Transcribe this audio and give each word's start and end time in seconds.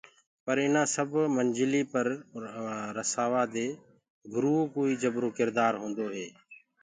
پر 0.45 0.57
اِنآ 0.63 0.83
سب 0.95 1.11
منجليٚ 1.35 1.89
پر 1.91 2.07
رسآوآ 2.97 3.43
مي 3.53 3.67
گُرو 4.33 4.55
ڪوئي 4.73 4.93
جبرو 5.01 5.29
ڪِردآر 5.37 5.73
هوندو 5.81 6.05
هي۔ 6.15 6.27